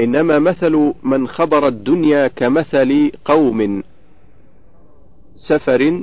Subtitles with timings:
[0.00, 3.82] إنما مثل من خبر الدنيا كمثل قوم
[5.36, 6.02] سفر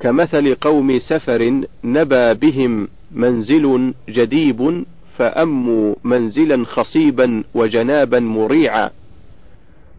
[0.00, 4.84] كمثل قوم سفر نبى بهم منزل جديب
[5.16, 8.90] فأموا منزلا خصيبا وجنابا مريعا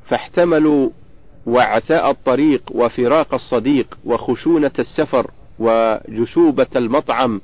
[0.08, 0.90] فاحتملوا
[1.46, 7.42] وعثاء الطريق وفراق الصديق وخشونة السفر وجشوبة المطعم.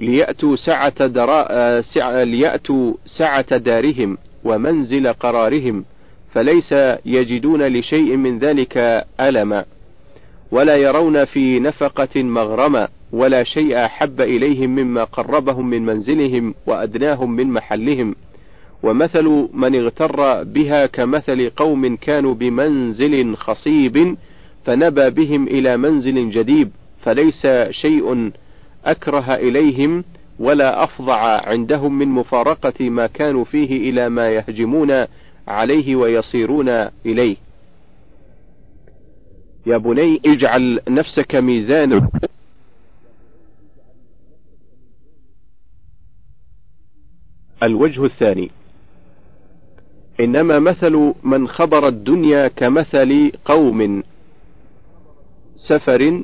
[0.00, 5.84] ليأتوا سعة دراء سع ليأتوا سعة دارهم ومنزل قرارهم
[6.32, 6.72] فليس
[7.06, 9.64] يجدون لشيء من ذلك ألما
[10.50, 17.46] ولا يرون في نفقة مغرما ولا شيء أحب إليهم مما قربهم من منزلهم وأدناهم من
[17.46, 18.14] محلهم.
[18.82, 24.16] ومثل من اغتر بها كمثل قوم كانوا بمنزل خصيب
[24.64, 26.70] فنبى بهم إلى منزل جديب
[27.02, 28.30] فليس شيء
[28.86, 30.04] أكره إليهم
[30.38, 35.06] ولا أفظع عندهم من مفارقة ما كانوا فيه إلى ما يهجمون
[35.48, 36.68] عليه ويصيرون
[37.06, 37.36] إليه.
[39.66, 42.10] يا بني اجعل نفسك ميزانا
[47.62, 48.50] الوجه الثاني
[50.20, 54.02] إنما مثل من خبر الدنيا كمثل قوم
[55.68, 56.22] سفر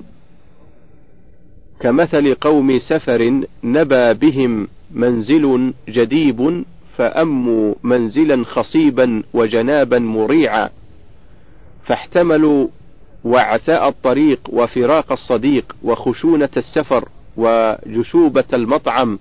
[1.82, 6.64] كمثل قوم سفر نبى بهم منزل جديب
[6.96, 10.70] فأموا منزلا خصيبا وجنابا مريعا
[11.84, 12.68] فاحتملوا
[13.24, 19.18] وعثاء الطريق وفراق الصديق وخشونة السفر وجشوبة المطعم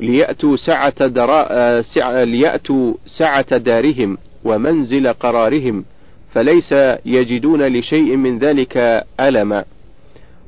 [0.00, 5.84] ليأتوا سعة دراء سع ليأتوا سعة دارهم ومنزل قرارهم
[6.32, 6.74] فليس
[7.06, 9.64] يجدون لشيء من ذلك ألما.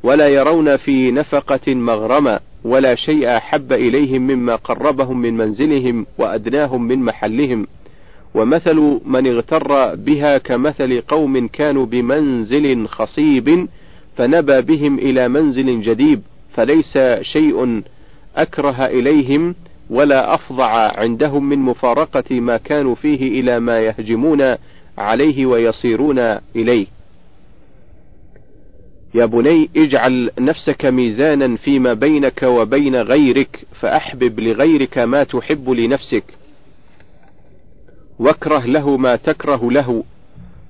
[0.07, 6.99] ولا يرون في نفقة مغرما ولا شيء أحب إليهم مما قربهم من منزلهم وأدناهم من
[6.99, 7.67] محلهم
[8.35, 13.69] ومثل من اغتر بها كمثل قوم كانوا بمنزل خصيب
[14.17, 16.23] فنبى بهم إلى منزل جديب
[16.55, 17.83] فليس شيء
[18.37, 19.55] أكره إليهم
[19.91, 24.57] ولا أفظع عندهم من مفارقة ما كانوا فيه إلى ما يهجمون
[24.99, 26.19] عليه ويصيرون
[26.57, 26.96] إليه.
[29.15, 36.25] يا بني اجعل نفسك ميزانا فيما بينك وبين غيرك فأحبب لغيرك ما تحب لنفسك.
[38.19, 40.05] واكره له ما تكره له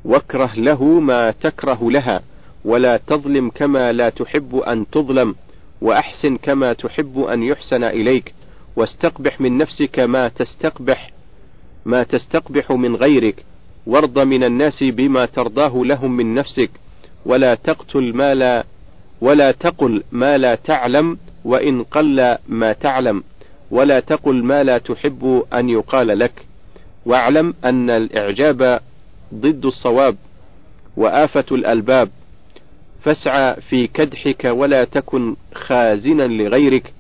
[0.05, 2.23] واكره له ما تكره لها.
[2.65, 5.35] ولا تظلم كما لا تحب أن تظلم
[5.81, 8.35] وأحسن كما تحب أن يحسن إليك.
[8.77, 11.11] واستقبح من نفسك ما تستقبح
[11.85, 13.45] ما تستقبح من غيرك.
[13.87, 16.71] وارض من الناس بما ترضاه لهم من نفسك.
[17.27, 18.65] ولا تقتل ما لا
[19.21, 23.25] ولا تقل ما لا تعلم وإن قل ما تعلم
[23.71, 26.47] ولا تقل ما لا تحب أن يقال لك.
[27.07, 28.81] واعلم أن الإعجاب
[29.35, 30.17] ضد الصواب
[30.97, 32.09] وآفة الألباب.
[33.03, 36.93] فاسعى في كدحك ولا تكن خازنا لغيرك.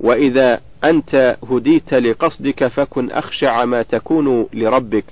[0.00, 5.04] وإذا أنت هديت لقصدك فكن أخشع ما تكون لربك.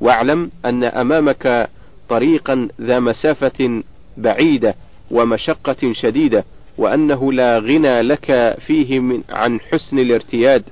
[0.00, 1.68] واعلم أن أمامك
[2.08, 3.82] طريقا ذا مسافة
[4.16, 4.74] بعيدة
[5.10, 6.44] ومشقة شديدة
[6.78, 10.62] وأنه لا غنى لك فيه من عن حسن الارتياد.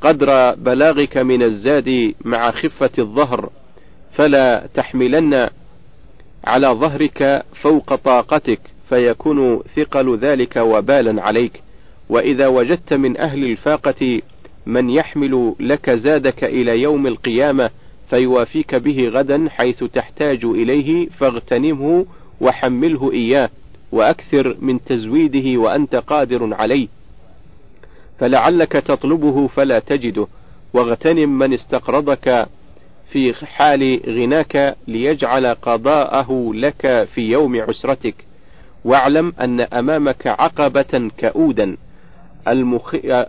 [0.00, 3.50] قدر بلاغك من الزاد مع خفة الظهر
[4.12, 5.48] فلا تحملن
[6.44, 11.62] على ظهرك فوق طاقتك فيكون ثقل ذلك وبالا عليك.
[12.08, 14.20] وإذا وجدت من أهل الفاقة
[14.66, 17.70] من يحمل لك زادك إلى يوم القيامة
[18.10, 22.06] فيوافيك به غدا حيث تحتاج إليه فاغتنمه
[22.40, 23.50] وحمله إياه
[23.92, 26.88] وأكثر من تزويده وأنت قادر عليه.
[28.18, 30.26] فلعلك تطلبه فلا تجده
[30.74, 32.48] واغتنم من استقرضك
[33.12, 38.14] في حال غناك ليجعل قضاءه لك في يوم عسرتك.
[38.84, 41.76] واعلم أن أمامك عقبة كؤودا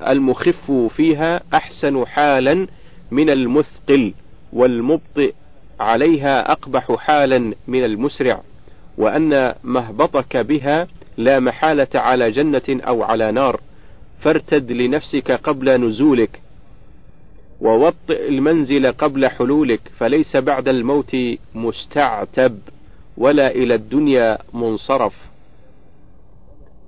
[0.07, 2.67] المخف فيها أحسن حالا
[3.11, 4.13] من المثقل.
[4.53, 5.33] والمبطئ
[5.79, 8.41] عليها أقبح حالا من المسرع
[8.97, 10.87] وأن مهبطك بها
[11.17, 13.59] لا محالة على جنة أو على نار
[14.21, 16.41] فارتد لنفسك قبل نزولك
[17.61, 21.17] ووطئ المنزل قبل حلولك فليس بعد الموت
[21.55, 22.59] مستعتب
[23.17, 25.13] ولا إلى الدنيا منصرف.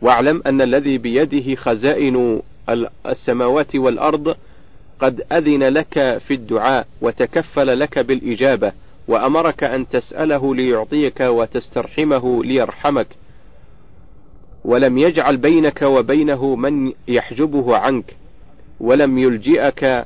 [0.02, 2.42] واعلم أن الذي بيده خزائن
[3.06, 4.36] السماوات والأرض
[5.00, 8.72] قد أذن لك في الدعاء وتكفل لك بالإجابة
[9.08, 13.08] وأمرك أن تسأله ليعطيك وتسترحمه ليرحمك.
[14.66, 18.16] ولم يجعل بينك وبينه من يحجبه عنك.
[18.80, 20.06] ولم يلجئك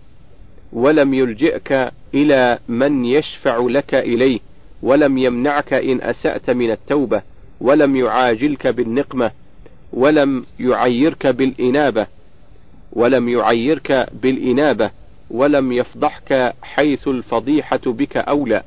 [0.73, 4.39] ولم يلجئك إلى من يشفع لك إليه.
[4.83, 7.21] ولم يمنعك إن أسأت من التوبة.
[7.61, 9.31] ولم يعاجلك بالنقمة.
[9.93, 12.07] ولم يعيرك بالإنابة.
[12.93, 14.91] ولم يعيرك بالإنابة
[15.31, 18.63] ولم يفضحك حيث الفضيحة بك أولى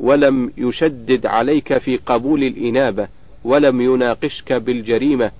[0.00, 3.08] ولم يشدد عليك في قبول الإنابة
[3.44, 5.30] ولم يناقشك بالجريمة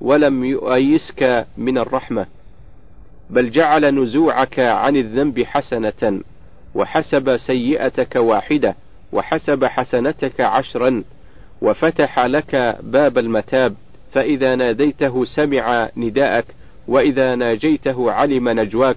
[0.00, 2.26] ولم يؤيسك من الرحمة.
[3.30, 6.20] بل جعل نزوعك عن الذنب حسنة
[6.74, 8.74] وحسب سيئتك واحدة
[9.12, 11.04] وحسب حسنتك عشرا
[11.62, 13.74] وفتح لك باب المتاب
[14.12, 16.44] فإذا ناديته سمع نداءك
[16.88, 18.96] وإذا ناجيته علم نجواك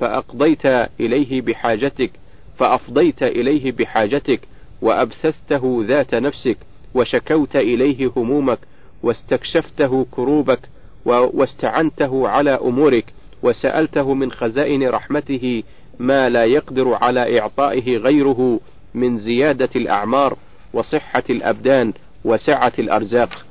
[0.00, 0.66] فأقضيت
[1.00, 2.10] إليه بحاجتك
[2.58, 4.40] فأفضيت إليه بحاجتك
[4.82, 6.56] وأبثثته ذات نفسك
[6.94, 8.58] وشكوت إليه همومك
[9.02, 10.60] واستكشفته كروبك
[11.06, 13.04] واستعنته على أمورك
[13.42, 15.62] وسألته من خزائن رحمته
[15.98, 18.60] ما لا يقدر على إعطائه غيره
[18.94, 20.36] من زيادة الأعمار
[20.72, 21.92] وصحة الأبدان
[22.24, 23.44] وسعة الأرزاق.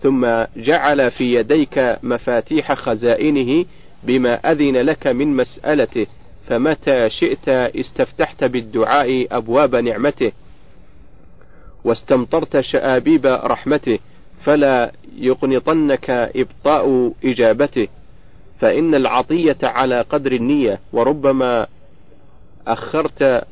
[0.00, 3.64] ثم جعل في يديك مفاتيح خزائنه
[4.02, 6.06] بما أذن لك من مسألته
[6.48, 10.32] فمتى شئت استفتحت بالدعاء أبواب نعمته
[11.84, 13.98] واستمطرت شآبيب رحمته
[14.44, 17.88] فلا يقنطنك إبطاء إجابته.
[18.60, 21.66] فإن العطية على قدر النية وربما
[22.66, 23.44] أخرت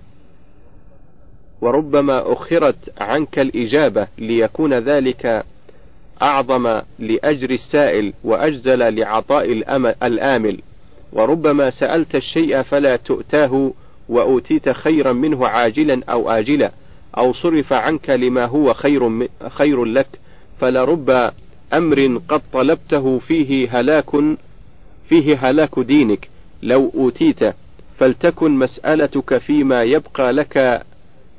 [1.61, 5.45] وربما أخرت عنك الإجابة ليكون ذلك
[6.23, 9.53] أعظم لأجر السائل وأجزل لعطاء
[10.03, 10.59] الآمل.
[11.13, 13.73] وربما سألت الشيء فلا تؤتاه
[14.09, 16.71] وأوتيت خيرا منه عاجلا أو آجلا
[17.17, 20.07] أو صرف عنك لما هو خير خير لك
[20.61, 21.31] فلرب
[21.73, 24.11] أمر قد طلبته فيه هلاك
[25.09, 26.29] فيه هلاك دينك.
[26.63, 27.41] لو أوتيت
[27.99, 30.83] فلتكن مسألتك فيما يبقى لك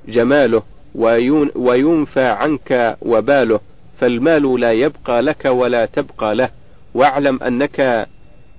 [0.07, 0.63] جماله
[1.55, 3.59] وينفى عنك وباله.
[3.99, 6.49] فالمال لا يبقى لك ولا تبقى له
[6.93, 8.07] واعلم أنك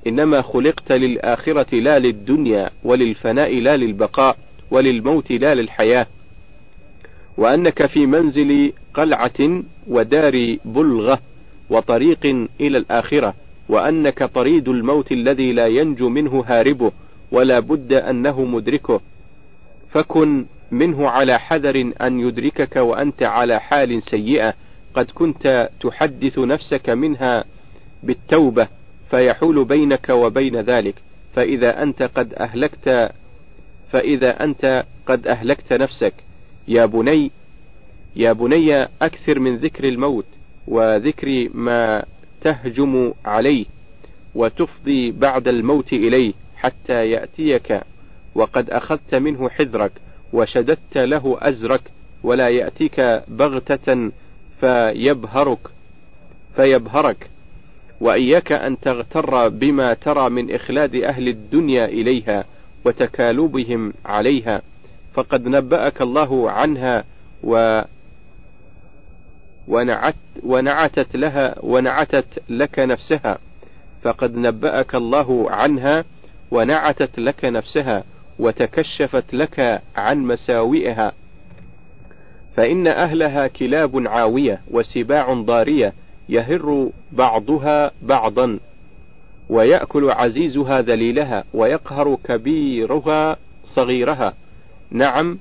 [0.07, 4.37] إنما خلقت للآخرة لا للدنيا وللفناء لا للبقاء
[4.71, 6.07] وللموت لا للحياة.
[7.39, 11.19] وأنك في منزل قلعة ودار بلغة
[11.71, 13.35] وطريق إلى الآخرة
[13.69, 16.93] وأنك طريد الموت الذي لا ينجو منه هاربه
[17.33, 19.01] ولا بد أنه مدركه.
[19.91, 24.55] فكن منه على حذر أن يدركك وأنت على حال سيئة.
[24.97, 27.45] قد كنت تحدث نفسك منها
[28.03, 28.69] بالتوبة
[29.11, 30.95] فيحول بينك وبين ذلك.
[31.35, 33.13] فإذا أنت قد أهلكت
[33.93, 36.15] فإذا أنت قد أهلكت نفسك.
[36.69, 37.31] يا بني
[38.17, 40.27] يا بني أكثر من ذكر الموت
[40.69, 42.05] وذكر ما
[42.41, 43.65] تهجم عليه
[44.35, 47.81] وتفضي بعد الموت إليه حتى يأتيك.
[48.35, 49.93] وقد أخذت منه حذرك
[50.33, 51.81] وشددت له أزرك
[52.23, 54.11] ولا يأتيك بغتة
[54.61, 55.59] فيبهرك
[56.57, 57.31] فيبهرك
[58.01, 62.45] وإياك أن تغتر بما ترى من إخلاد أهل الدنيا إليها
[62.85, 64.63] وتكالبهم عليها
[65.15, 67.05] فقد نبأك الله عنها
[67.45, 67.83] و
[69.69, 73.39] ونعت ونعتت لها ونعتت لك نفسها
[74.03, 76.05] فقد نبأك الله عنها
[76.51, 78.05] ونعتت لك نفسها
[78.39, 81.13] وتكشفت لك عن مساوئها.
[82.57, 85.93] فإن أهلها كلاب عاوية وسباع ضارية
[86.29, 88.59] يهر بعضها بعضا
[89.49, 94.35] ويأكل عزيزها ذليلها ويقهر كبيرها صغيرها.
[94.91, 95.39] نعم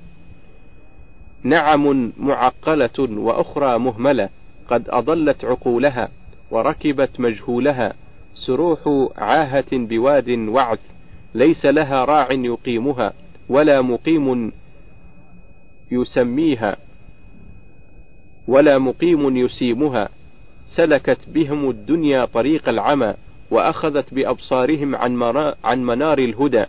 [1.42, 4.28] نعم معقلة وأخرى مهملة
[4.68, 6.08] قد أضلت عقولها
[6.50, 7.92] وركبت مجهولها.
[8.34, 10.80] سروح عاهة بواد وعث
[11.34, 13.12] ليس لها راع يقيمها
[13.48, 14.52] ولا مقيم
[15.90, 16.76] يسميها.
[18.48, 20.08] ولا مقيم يسيمها
[20.66, 23.14] سلكت بهم الدنيا طريق العمى
[23.50, 25.22] وأخذت بأبصارهم عن,
[25.64, 26.64] عن منار الهدى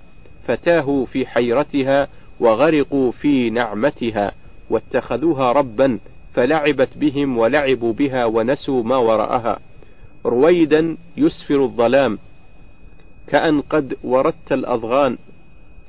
[0.47, 2.07] فتاهوا في حيرتها
[2.39, 4.31] وغرقوا في نعمتها
[4.69, 5.99] واتخذوها ربا
[6.33, 9.59] فلعبت بهم ولعبوا بها ونسوا ما وراءها.
[10.25, 12.19] رويدا يسفر الظلام
[13.27, 15.17] كأن قد وردت الأضغان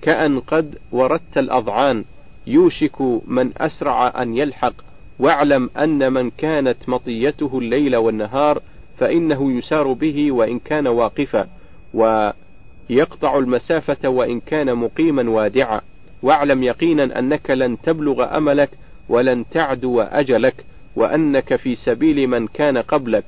[0.03, 2.05] كأن قد وردت الأضعان
[2.47, 4.75] يوشك من أسرع أن يلحق
[5.19, 8.63] واعلم أن من كانت مطيته الليل والنهار
[8.99, 11.49] فإنه يسار به وإن كان واقفا
[11.95, 15.81] ويقطع المسافة وإن كان مقيما وادعا.
[16.23, 18.71] واعلم يقينا أنك لن تبلغ أملك
[19.09, 20.65] ولن تعدو أجلك
[20.97, 23.25] وأنك في سبيل من كان قبلك.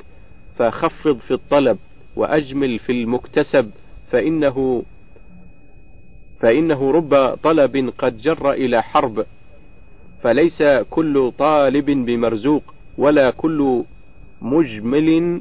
[0.59, 1.79] فخفض في الطلب
[2.17, 3.71] وأجمل في المكتسب
[4.11, 4.83] فإنه
[6.41, 9.27] فإنه رب طلب قد جر إلى حرب.
[10.23, 12.63] فليس كل طالب بمرزوق
[12.99, 13.85] ولا كل
[14.43, 15.41] مجمل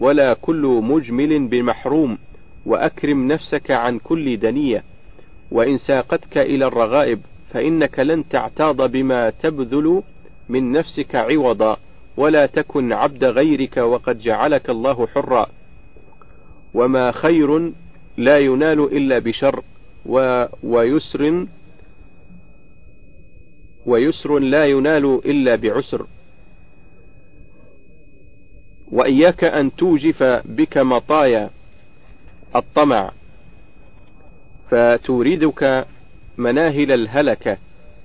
[0.00, 2.18] ولا كل مجمل بمحروم.
[2.66, 4.82] وأكرم نفسك عن كل دنية.
[5.50, 7.20] وإن ساقتك إلى الرغائب
[7.50, 10.02] فإنك لن تعتاض بما تبذل
[10.48, 11.76] من نفسك عوضا.
[12.16, 15.46] ولا تكن عبد غيرك وقد جعلك الله حرا.
[16.74, 17.72] وما خير
[18.16, 19.62] لا ينال إلا بشر.
[20.06, 21.46] و ويسر
[23.88, 26.06] ويسر لا ينال إلا بعسر.
[28.92, 31.50] وإياك أن توجف بك مطايا
[32.56, 33.10] الطمع
[34.70, 35.86] فتوردك
[36.38, 37.56] مناهل الهلكة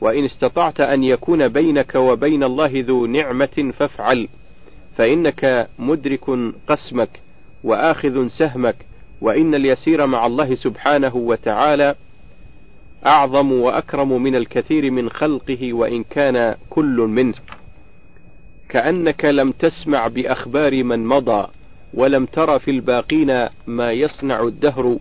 [0.01, 4.27] وإن استطعت أن يكون بينك وبين الله ذو نعمة فافعل
[4.97, 6.29] فإنك مدرك
[6.67, 7.21] قسمك
[7.63, 8.75] وآخذ سهمك
[9.21, 11.95] وإن اليسير مع الله سبحانه وتعالى
[13.05, 17.33] أعظم وأكرم من الكثير من خلقه وإن كان كل منه.
[18.69, 21.47] كأنك لم تسمع بأخبار من مضى
[21.93, 24.97] ولم تر في الباقين ما يصنع الدهر.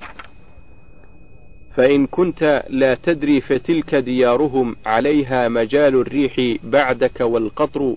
[1.77, 7.97] فإن كنت لا تدري فتلك ديارهم عليها مجال الريح بعدك والقطر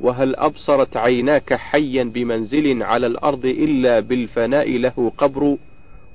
[0.00, 5.56] وهل أبصرت عيناك حيا بمنزل على الأرض إلا بالفناء له قبر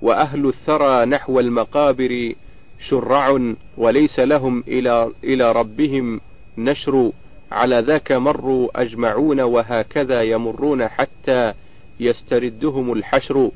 [0.01, 2.33] وأهل الثرى نحو المقابر
[2.79, 6.21] شرع وليس لهم إلى, إلى ربهم
[6.57, 7.11] نشر.
[7.51, 11.53] على ذاك مروا أجمعون وهكذا يمرون حتى
[11.99, 13.51] يستردهم الحشر.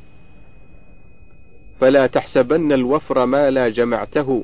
[1.80, 4.44] فلا تحسبن الوفر مالا جمعته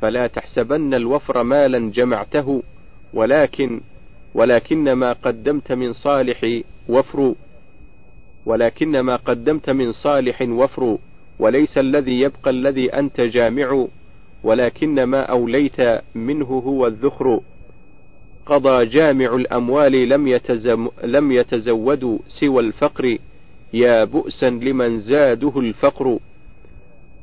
[0.00, 2.62] فلا تحسبن الوفر مالا جمعته.
[3.14, 3.80] ولكن
[4.34, 7.34] ولكن ما قدمت من صالح وفر.
[8.46, 10.98] ولكن ما قدمت من صالح وفر.
[11.42, 13.86] وليس الذي يبقى الذي أنت جامع
[14.44, 15.80] ولكن ما أوليت
[16.14, 17.40] منه هو الذخر.
[18.46, 23.18] قضى جامع الأموال لم, يتزم لم يتزودوا سوى الفقر.
[23.72, 26.18] يا بؤسا لمن زاده الفقر.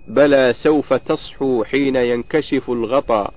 [0.08, 3.32] بلى سوف تصحو حين ينكشف الغطا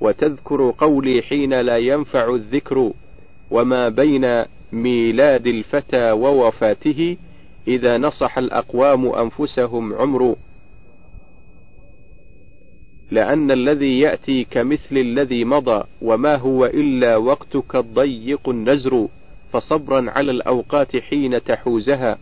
[0.00, 2.92] وتذكر قولي حين لا ينفع الذكر.
[3.50, 7.16] وما بين ميلاد الفتى ووفاته
[7.68, 10.36] إذا نصح الأقوام أنفسهم عمر
[13.10, 19.08] لأن الذي يأتي كمثل الذي مضى وما هو إلا وقتك الضيق النزر
[19.52, 22.18] فصبرا على الأوقات حين تحوزها.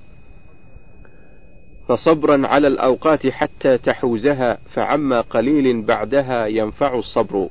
[1.89, 7.49] فصبرا على الأوقات حتى تحوزها فعما قليل بعدها ينفع الصبر.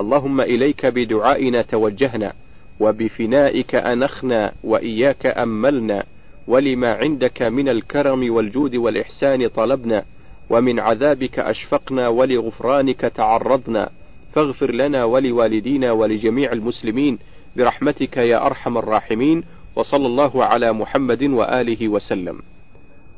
[0.00, 2.32] اللهم إليك بدعائنا توجهنا
[2.80, 6.04] وبفنائك أنخنا وإياك أملنا.
[6.46, 10.04] ولما عندك من الكرم والجود والإحسان طلبنا
[10.50, 13.90] ومن عذابك أشفقنا ولغفرانك تعرضنا.
[14.34, 17.18] فاغفر لنا ولوالدينا ولجميع المسلمين
[17.56, 19.44] برحمتك يا أرحم الراحمين
[19.76, 22.38] وصلى الله على محمد وآله وسلم.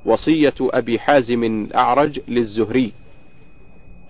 [0.04, 2.92] وصية أبي حازم الأعرج للزهري.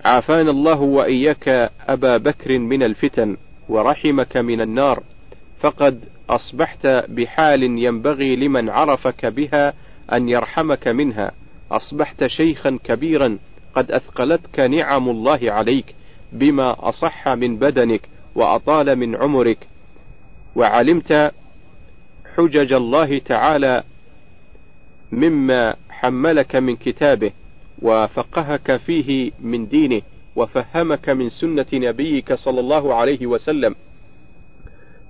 [0.04, 3.37] عافانا الله وإياك أبا بكر من الفتن
[3.68, 5.02] ورحمك من النار.
[5.60, 9.75] فقد أصبحت بحال ينبغي لمن عرفك بها
[10.12, 11.32] أن يرحمك منها.
[11.70, 13.38] أصبحت شيخا كبيرا
[13.75, 15.94] قد أثقلتك نعم الله عليك
[16.32, 19.68] بما أصح من بدنك وأطال من عمرك.
[20.56, 21.32] وعلمت
[22.36, 23.82] حجج الله تعالى
[25.12, 27.32] مما حملك من كتابه
[27.82, 30.02] وفقهك فيه من دينه
[30.36, 33.75] وفهمك من سنة نبيك صلى الله عليه وسلم.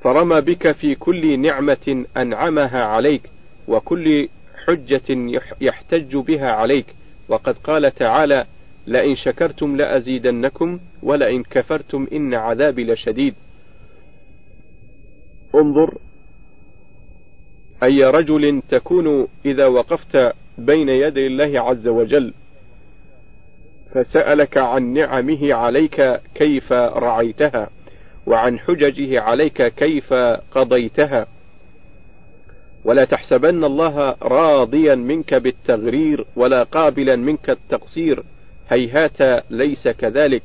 [0.00, 3.30] فرمى بك في كل نعمة أنعمها عليك
[3.68, 4.28] وكل
[4.66, 6.86] حجة يحتج بها عليك.
[7.28, 8.46] وقد قال تعالى
[8.86, 13.34] لئن شكرتم لأزيدنكم ولئن كفرتم إن عذابي لشديد.
[15.54, 15.98] انظر
[17.82, 22.34] أي رجل تكون إذا وقفت بين يدي الله عز وجل
[23.94, 27.70] فسألك عن نعمه عليك كيف رعيتها.
[28.26, 30.14] وعن حججه عليك كيف
[30.50, 31.26] قضيتها.
[32.84, 38.22] ولا تحسبن الله راضيا منك بالتغرير ولا قابلا منك التقصير.
[38.68, 40.42] هيهات ليس كذلك.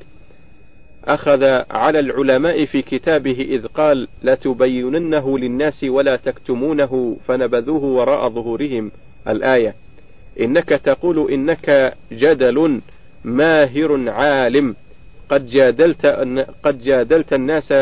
[1.05, 8.91] أخذ على العلماء في كتابه إذ قال لتبيننه للناس ولا تكتمونه فنبذوه وراء ظهورهم.
[9.27, 9.75] الآية
[10.39, 12.81] إنك تقول إنك جدل
[13.23, 14.75] ماهر عالم.
[15.31, 16.05] قد جادلت
[16.63, 17.73] قد جادلت الناس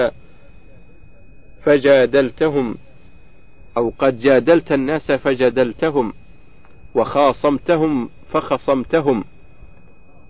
[1.63, 2.75] فجادلتهم
[3.77, 6.13] أو قد جادلت الناس فجدلتهم
[6.95, 9.23] وخاصمتهم فخصمتهم.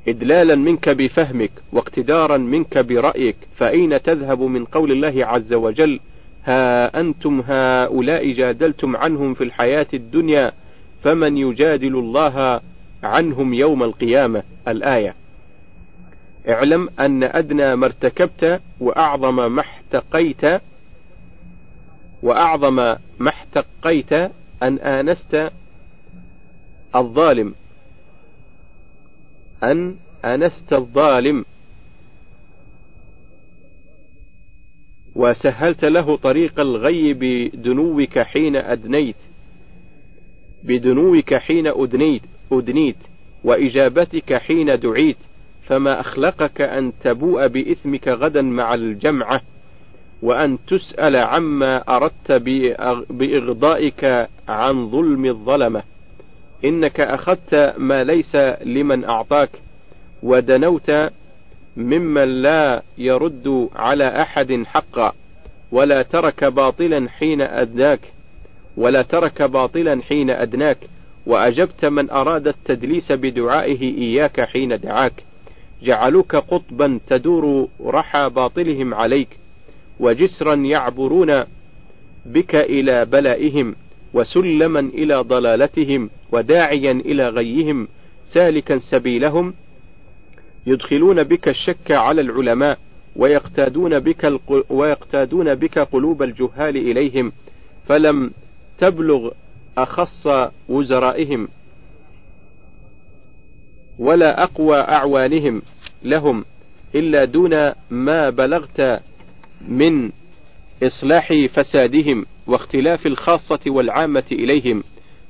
[0.08, 6.00] إدلالا منك بفهمك واقتدارا منك برأيك فأين تذهب من قول الله عز وجل؟
[6.46, 10.52] ها أنتم هؤلاء جادلتم عنهم في الحياة الدنيا
[11.04, 12.62] فمن يجادل الله
[13.04, 15.19] عنهم يوم القيامة؟ الآية.
[16.48, 20.62] اعلم أن أدنى ما ارتكبت وأعظم ما احتقيت
[22.24, 22.75] وأعظم
[23.19, 24.13] ما احتقيت
[24.63, 25.51] أن آنست
[26.96, 27.55] الظالم.
[29.63, 31.46] أن أنست الظالم.
[35.15, 39.15] وسهلت له طريق الغي بدنوك حين أدنيت.
[40.63, 42.98] بدنوك حين أدنيت أدنيت
[43.43, 45.17] وإجابتك حين دعيت.
[45.70, 49.42] فما أخلقك أن تبوء بإثمك غدا مع الجمعة
[50.22, 52.32] وأن تسأل عما أردت
[53.10, 55.84] بإغضائك عن ظلم الظلمة.
[56.66, 58.36] إنك أخذت ما ليس
[58.66, 59.50] لمن أعطاك
[60.24, 60.92] ودنوت
[61.78, 65.14] ممن لا يرد على أحد حقا.
[65.72, 68.00] ولا ترك باطلا حين أدناك
[68.78, 70.78] ولا ترك باطلا حين أدناك.
[71.26, 75.28] وأجبت من أراد التدليس بدعائه إياك حين دعاك.
[75.83, 79.39] جعلوك قطبا تدور رحى باطلهم عليك
[80.00, 81.43] وجسرا يعبرون
[82.25, 83.75] بك إلى بلائهم
[84.13, 87.88] وسلما إلى ضلالتهم وداعيا إلى غيهم
[88.33, 89.53] سالكا سبيلهم
[90.67, 92.77] يدخلون بك الشك على العلماء
[93.15, 97.31] ويقتادون بك ويقتادون بك قلوب الجهال إليهم
[97.88, 98.31] فلم
[98.79, 99.31] تبلغ
[99.77, 100.27] أخص
[100.69, 101.48] وزرائهم.
[104.00, 105.62] ولا أقوى أعوانهم
[106.03, 106.46] لهم
[106.96, 109.01] إلا دون ما بلغت
[109.68, 110.12] من
[110.84, 114.84] إصلاح فسادهم واختلاف الخاصة والعامة إليهم.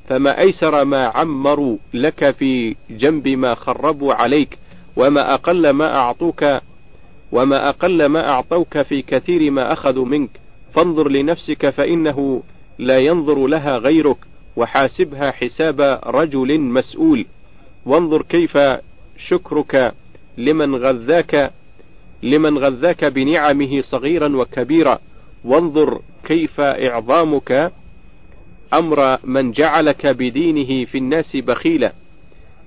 [0.09, 4.57] فما أيسر ما عمروا لك في جنب ما خربوا عليك
[4.95, 6.45] وما أقل ما أعطوك
[7.31, 10.29] وما أقل ما أعطوك في كثير ما أخذوا منك.
[10.73, 12.43] فانظر لنفسك فإنه
[12.79, 14.17] لا ينظر لها غيرك
[14.55, 17.25] وحاسبها حساب رجل مسؤول.
[17.85, 18.57] وانظر كيف
[19.27, 19.93] شكرك
[20.37, 21.51] لمن غذاك
[22.23, 24.99] لمن غذاك بنعمه صغيرا وكبيرا.
[25.43, 27.71] وانظر كيف إعظامك
[28.73, 31.93] أمر من جعلك بدينه في الناس بخيلا.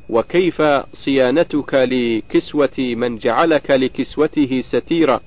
[0.09, 5.21] وكيف صيانتك لكسوة من جعلك لكسوته ستيرا.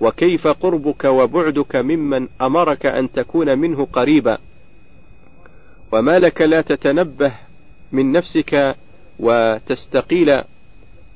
[0.00, 4.38] وكيف قربك وبعدك ممن أمرك أن تكون منه قريبا.
[5.92, 7.32] وما لك لا تتنبه
[7.92, 8.76] من نفسك
[9.18, 10.42] وتستقيل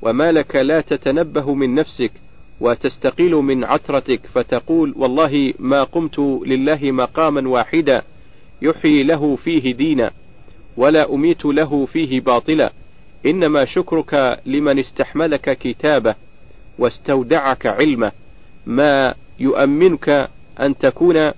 [0.03, 2.13] وما لك لا تتنبه من نفسك
[2.61, 8.03] وتستقيل من عترتك فتقول والله ما قمت لله مقاما واحدا
[8.63, 10.11] يحيي له فيه دينا
[10.77, 12.73] ولا أميت له فيه باطلا
[13.27, 16.15] إنما شكرك لمن استحملك كتابه
[16.79, 18.13] واستودعك علمه
[18.67, 20.29] ما يؤمنك
[20.61, 21.33] أن تكون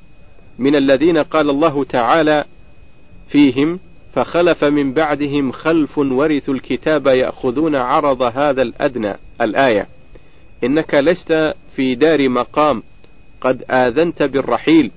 [0.58, 2.44] من الذين قال الله تعالى
[3.28, 3.80] فيهم
[4.12, 9.86] فخلف من بعدهم خلف ورثوا الكتاب يأخذون عرض هذا الأدنى الآية.
[10.64, 12.82] إنك لست في دار مقام
[13.40, 14.90] قد آذنت بالرحيل.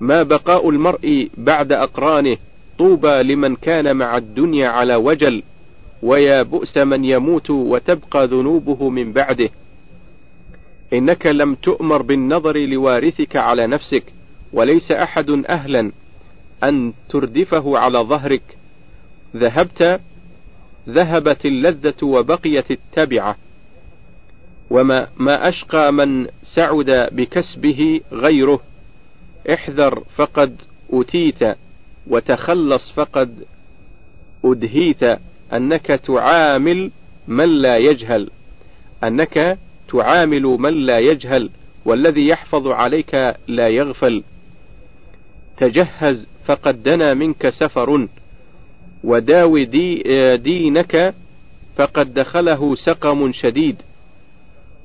[0.00, 2.36] ما بقاء المرء بعد أقرانه
[2.78, 5.42] طوبى لمن كان مع الدنيا على وجل
[6.02, 9.50] ويا بؤس من يموت وتبقى ذنوبه من بعده.
[10.92, 14.04] إنك لم تؤمر بالنظر لوارثك على نفسك
[14.52, 15.92] وليس أحد أهلا.
[16.62, 18.42] أن تردفه على ظهرك.
[19.36, 20.00] ذهبت
[20.88, 23.36] ذهبت اللذة وبقيت التبعة.
[24.70, 28.60] وما ما أشقى من سعد بكسبه غيره.
[29.52, 30.60] احذر فقد
[30.92, 31.56] أتيت
[32.06, 33.44] وتخلص فقد
[34.44, 35.18] أدهيت.
[35.52, 36.90] أنك تعامل
[37.28, 38.30] من لا يجهل.
[39.04, 39.58] أنك
[39.92, 41.50] تعامل من لا يجهل.
[41.84, 44.22] والذي يحفظ عليك لا يغفل.
[45.56, 48.08] تجهز فقد دنا منك سفر
[49.04, 50.02] وداو دي
[50.36, 51.14] دينك
[51.76, 53.76] فقد دخله سقم شديد.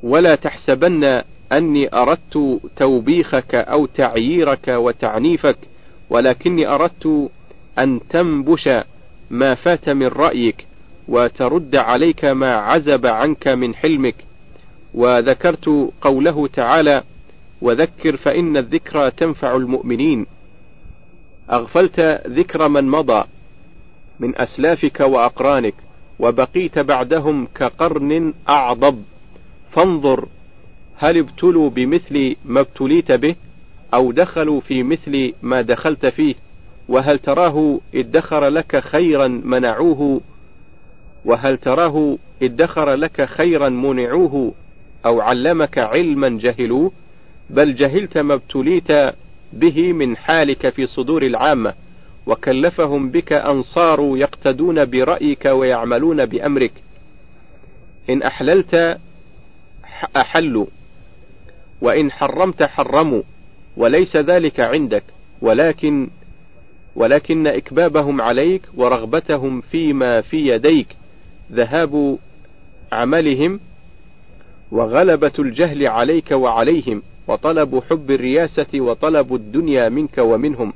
[0.03, 5.57] ولا تحسبن أني أردت توبيخك أو تعييرك وتعنيفك
[6.09, 7.29] ولكني أردت
[7.79, 8.69] أن تنبش
[9.29, 10.65] ما فات من رأيك
[11.07, 14.15] وترد عليك ما عزب عنك من حلمك.
[14.93, 17.03] وذكرت قوله تعالى
[17.61, 20.25] وذكر فإن الذكرى تنفع المؤمنين
[21.51, 23.23] أغفلت ذكر من مضى
[24.19, 25.73] من أسلافك وأقرانك
[26.19, 29.03] وبقيت بعدهم كقرن أعضب.
[29.71, 30.27] فانظر
[30.97, 33.35] هل ابتلوا بمثل ما ابتليت به
[33.93, 36.35] أو دخلوا في مثل ما دخلت فيه؟
[36.89, 40.21] وهل تراه ادخر لك خيرا منعوه؟
[41.25, 44.53] وهل تراه ادخر لك خيرا منعوه
[45.05, 46.91] أو علمك علما جهلوه؟
[47.49, 48.91] بل جهلت ما ابتليت
[49.53, 51.73] به من حالك في صدور العامة
[52.27, 56.71] وكلفهم بك أنصار يقتدون برأيك ويعملون بأمرك.
[58.09, 58.97] إن أحللت
[60.17, 60.65] أحلوا
[61.81, 63.21] وإن حرمت حرموا
[63.77, 65.03] وليس ذلك عندك.
[65.41, 66.09] ولكن
[66.95, 70.87] ولكن إكبابهم عليك ورغبتهم فيما في يديك.
[71.51, 72.17] ذهاب
[72.91, 73.59] عملهم
[74.71, 77.01] وغلبة الجهل عليك وعليهم.
[77.29, 80.73] وطلب حب الرياسة وطلب الدنيا منك ومنهم.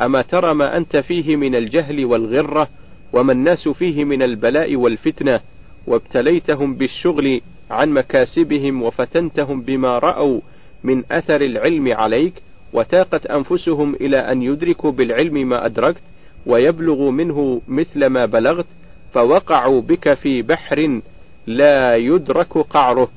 [0.00, 2.68] أما ترى ما أنت فيه من الجهل والغرة
[3.12, 5.40] وما الناس فيه من البلاء والفتنة
[5.86, 10.40] وابتليتهم بالشغل عن مكاسبهم وفتنتهم بما رأوا
[10.84, 12.34] من أثر العلم عليك
[12.72, 16.02] وتاقت أنفسهم إلى أن يدركوا بالعلم ما أدركت
[16.46, 18.66] ويبلغوا منه مثل ما بلغت
[19.12, 21.00] فوقعوا بك في بحر
[21.46, 23.08] لا يدرك قعره.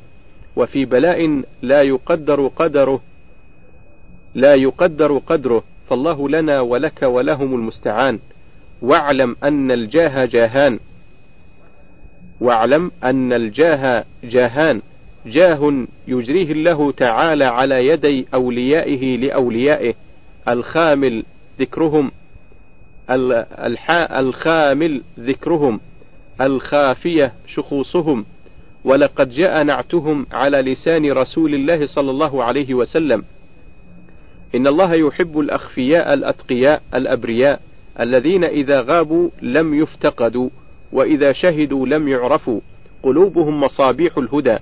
[0.57, 3.01] وفي بلاء لا يقدر قدره
[4.35, 5.63] لا يقدر قدره.
[5.89, 8.19] فالله لنا ولك ولهم المستعان.
[8.81, 10.79] واعلم أن الجاه جاهان.
[12.41, 14.81] واعلم أن الجاه جاهان.
[15.25, 19.93] جاه يجريه الله تعالى على يدي أوليائه لأوليائه.
[20.47, 21.23] الخامل
[21.59, 22.11] ذكرهم.
[24.11, 25.79] الخامل ذكرهم.
[26.41, 28.25] الخافية شخوصهم.
[28.87, 33.23] ولقد جاء نعتهم على لسان رسول الله صلى الله عليه وسلم.
[34.55, 37.61] إن الله يحب الأخفياء الأتقياء الأبرياء
[37.99, 40.49] الذين إذا غابوا لم يفتقدوا
[40.91, 42.59] وإذا شهدوا لم يعرفوا.
[43.03, 44.57] قلوبهم مصابيح الهدى.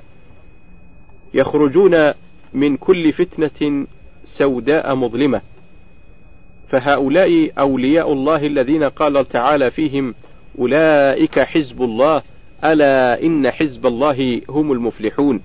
[1.34, 2.12] يخرجون
[2.54, 3.88] من كل فتنة
[4.24, 5.42] سوداء مظلمة.
[6.70, 10.16] فهؤلاء أولياء الله الذين قال تعالى فيهم
[10.60, 12.22] أولئك حزب الله
[12.64, 15.42] ألا إن حزب الله هم المفلحون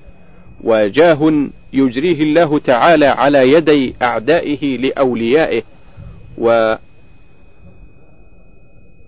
[0.65, 5.63] وجاه يجريه الله تعالى على يدي أعدائه لأوليائه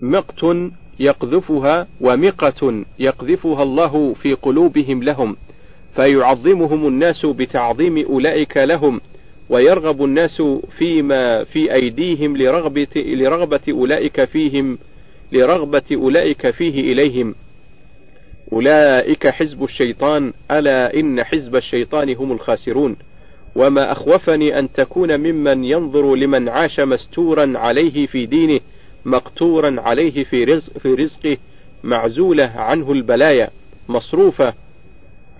[0.01, 0.45] ومقت
[0.99, 5.35] يقذفها ومقة يقذفها الله في قلوبهم لهم
[5.95, 9.01] فيعظمهم الناس بتعظيم أولئك لهم
[9.49, 10.41] ويرغب الناس
[10.77, 14.77] فيما في أيديهم لرغبة, لرغبة أولئك فيهم
[15.31, 17.35] لرغبة أولئك فيه إليهم
[18.53, 22.97] أولئك حزب الشيطان ألا إن حزب الشيطان هم الخاسرون.
[23.55, 28.59] وما أخوفني أن تكون ممن ينظر لمن عاش مستورا عليه في دينه
[29.05, 31.37] مقتورا عليه في, رزق في رزقه
[31.83, 33.49] معزولة عنه البلايا
[33.89, 34.53] مصروفة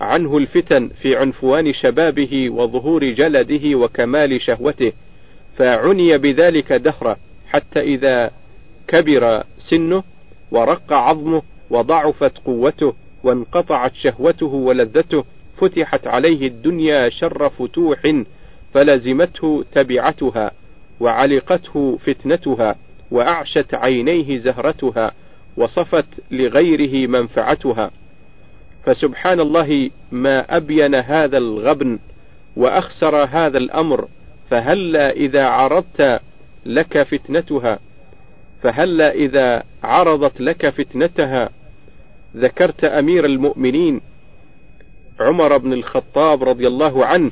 [0.02, 4.92] عنه الفتن في عنفوان شبابه وظهور جلده وكمال شهوته.
[5.58, 8.32] فعني بذلك دهرا حتى إذا
[8.88, 10.04] كبر سنه
[10.52, 15.24] ورق عظمه وضعفت قوته وانقطعت شهوته ولذته
[15.58, 18.24] فتحت عليه الدنيا شر فتوح
[18.74, 20.52] فلزمته تبعتها
[21.00, 22.76] وعلقته فتنتها
[23.12, 25.12] وأعشت عينيه زهرتها
[25.58, 27.92] وصفت لغيره منفعتها.
[28.86, 32.00] فسبحان الله ما أبين هذا الغبن
[32.56, 34.08] وأخسر هذا الأمر
[34.50, 36.22] فهلا إذا عرضت
[36.66, 37.80] لك فتنتها
[38.62, 41.50] فهلا إذا عرضت لك فتنتها
[42.38, 44.02] ذكرت أمير المؤمنين
[45.20, 47.32] عمر بن الخطاب رضي الله عنه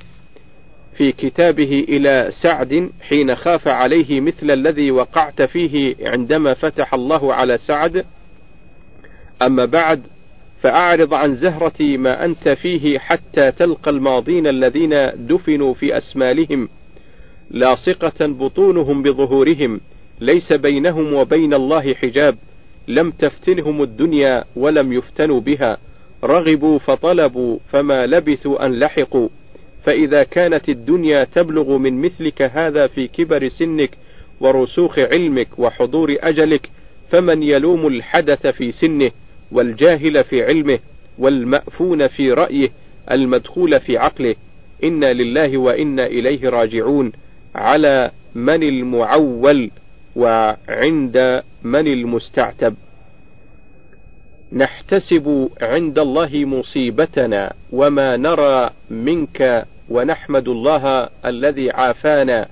[0.97, 7.57] في كتابه إلى سعد حين خاف عليه مثل الذي وقعت فيه عندما فتح الله على
[7.57, 8.05] سعد.
[9.41, 10.03] أما بعد
[10.61, 16.69] فأعرض عن زهرة ما أنت فيه حتى تلقى الماضين الذين دفنوا في أسمالهم.
[17.51, 19.81] لاصقة بطونهم بظهورهم
[20.19, 22.37] ليس بينهم وبين الله حجاب.
[22.87, 25.77] لم تفتنهم الدنيا ولم يفتنوا بها.
[26.23, 29.29] رغبوا فطلبوا فما لبثوا أن لحقوا.
[29.83, 33.91] فإذا كانت الدنيا تبلغ من مثلك هذا في كبر سنك
[34.39, 36.69] ورسوخ علمك وحضور أجلك
[37.09, 39.11] فمن يلوم الحدث في سنه
[39.51, 40.79] والجاهل في علمه
[41.17, 42.69] والمأفون في رأيه
[43.11, 44.35] المدخول في عقله.
[44.83, 47.11] إنا لله وإنا إليه راجعون.
[47.55, 49.71] على من المعول.
[50.15, 52.75] وعند من المستعتب.
[54.53, 62.47] نحتسب عند الله مصيبتنا وما نرى منك ونحمد الله الذي عافانا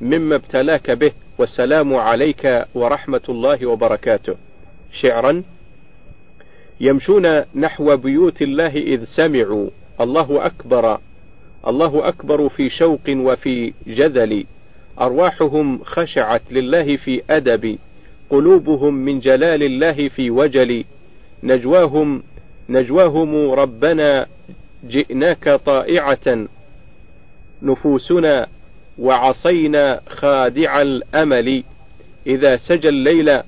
[0.00, 4.34] مما ابتلاك به والسلام عليك ورحمة الله وبركاته.
[4.92, 5.42] شعرا
[6.80, 9.70] يمشون نحو بيوت الله إذ سمعوا.
[10.00, 10.98] الله أكبر
[11.66, 14.44] الله أكبر في شوق وفي جذل
[15.00, 17.78] أرواحهم خشعت لله في أدب
[18.30, 20.84] قلوبهم من جلال الله في وجل.
[21.42, 22.22] نجواهم
[22.68, 24.26] نجواهم ربنا
[24.88, 26.46] جئناك طائعة.
[27.62, 28.46] نفوسنا
[28.98, 31.64] وعصينا خادع الأمل.
[32.26, 33.40] إذا سجى الليل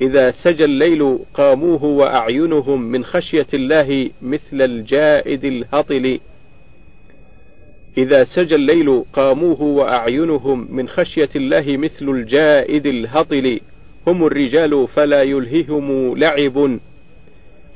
[0.00, 6.20] إذا سجى الليل قاموه وأعينهم من خشية الله مثل الجائد الهطل.
[7.98, 13.60] إذا سجى الليل قاموه وأعينهم من خشية الله مثل الجائد الهطل.
[14.06, 16.78] هم الرجال فلا يلههم لعب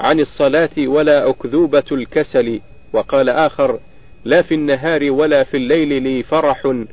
[0.01, 2.61] عن الصلاة ولا أكذوبة الكسل.
[2.93, 3.79] وقال آخر
[4.25, 6.85] لا في النهار ولا في الليل لي فرح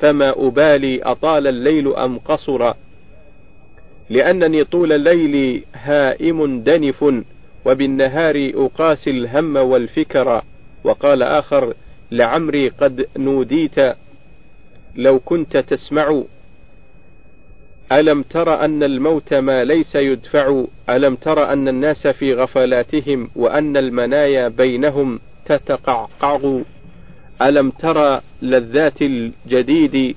[0.00, 2.72] فما أبالي أطال الليل أم قصر.
[4.10, 7.04] لأنني طول الليل هائم دنف
[7.64, 10.42] وبالنهار أقاسي الهم والفكر.
[10.84, 11.74] وقال آخر
[12.10, 13.96] لعمري قد نوديت
[14.96, 16.22] لو كنت تسمع.
[17.92, 24.48] ألم تر أن الموت ما ليس يدفع؟ ألم تر أن الناس في غفلاتهم وأن المنايا
[24.48, 26.60] بينهم تتقعقع؟
[27.42, 30.16] ألم تر لذات الجديد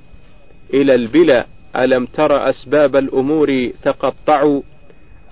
[0.74, 4.60] إلى البلا؟ ألم تر أسباب الأمور تقطع؟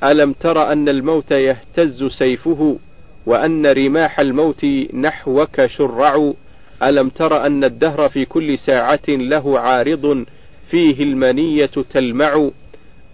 [0.04, 2.80] ألم تر أن الموت يهتز سيفه
[3.26, 6.34] وأن رماح الموت نحوك شرع؟
[6.84, 10.26] ألم تر أن الدهر في كل ساعة له عارض
[10.70, 12.50] فيه المنية تلمع؟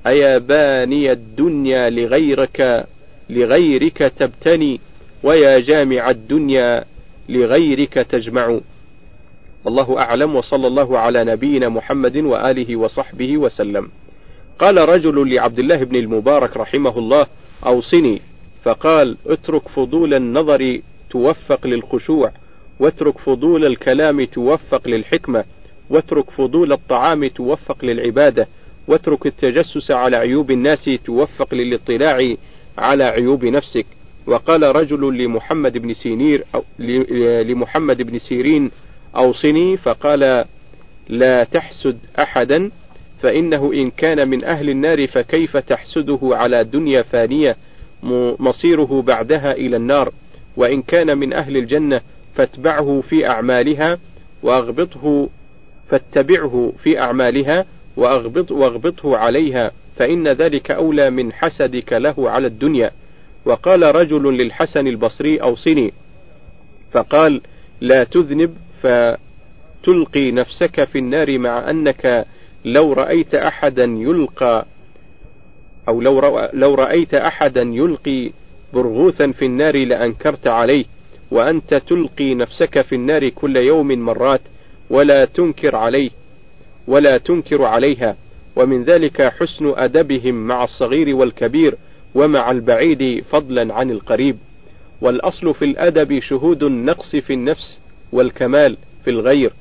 [0.08, 2.86] أيا باني الدنيا لغيرك
[3.30, 4.80] لغيرك تبتني
[5.24, 6.84] ويا جامع الدنيا
[7.30, 8.60] لغيرك تجمع.
[9.66, 13.90] والله أعلم وصلى الله على نبينا محمد وآله وصحبه وسلم.
[14.60, 17.28] قال رجل لعبد الله بن المبارك رحمه الله
[17.66, 18.22] أوصني.
[18.64, 22.32] فقال اترك فضول النظر توفق للخشوع.
[22.80, 25.44] واترك فضول الكلام توفق للحكمة
[25.90, 28.48] واترك فضول الطعام توفق للعبادة
[28.88, 32.36] واترك التجسس على عيوب الناس توفق للاطلاع
[32.78, 33.86] على عيوب نفسك.
[34.28, 36.64] وقال رجل لمحمد بن سينير أو
[37.44, 38.72] لمحمد بن سيرين
[39.16, 39.78] أوصني.
[39.78, 40.46] فقال
[41.10, 42.72] لا تحسد أحدا
[43.22, 47.58] فإنه إن كان من أهل النار فكيف تحسده على دنيا فانية
[48.40, 50.12] مصيره بعدها إلى النار؟
[50.58, 52.02] وإن كان من أهل الجنة
[52.36, 53.98] فاتبعه في أعمالها
[54.44, 55.30] وأغبطه
[55.90, 57.66] فاتبعه في أعمالها
[57.98, 62.92] وأغبط واغبطه عليها فإن ذلك أولى من حسدك له على الدنيا.
[63.46, 65.94] وقال رجل للحسن البصري أوصني
[66.92, 67.42] فقال
[67.82, 72.26] لا تذنب فتلقي نفسك في النار مع أنك
[72.66, 74.66] لو رأيت أحدا يلقى
[75.88, 78.32] أو لو, لو رأيت أحدا يلقي
[78.74, 80.86] برغوثا في النار لأنكرت عليه.
[81.34, 84.42] وأنت تلقي نفسك في النار كل يوم مرات
[84.90, 86.10] ولا تنكر عليه
[86.88, 88.18] ولا تنكر عليها.
[88.56, 91.76] ومن ذلك حسن أدبهم مع الصغير والكبير
[92.16, 94.38] ومع البعيد فضلا عن القريب.
[95.02, 97.80] والأصل في الأدب شهود النقص في النفس
[98.12, 99.54] والكمال في الغير.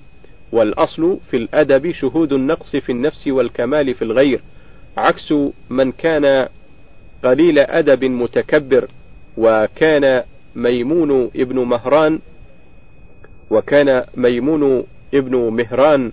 [0.53, 4.41] والأصل في الأدب شهود النقص في النفس والكمال في الغير.
[4.97, 5.35] عكس
[5.71, 6.49] من كان
[7.25, 8.89] قليل أدب متكبر
[9.37, 10.23] وكان
[10.57, 12.19] ميمون ابن مهران
[13.51, 14.85] وكان ميمون
[15.15, 16.13] ابن مهران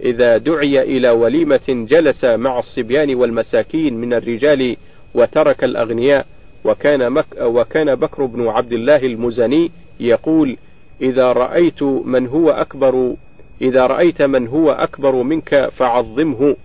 [0.00, 4.76] إذا دعي إلى وليمة جلس مع الصبيان والمساكين من الرجال
[5.14, 6.26] وترك الأغنياء
[6.64, 10.56] وكان, مك وكان بكر بن عبد الله المزني يقول
[11.02, 13.14] إذا رأيت من هو أكبر
[13.62, 16.56] إذا رأيت من هو أكبر منك فعظمه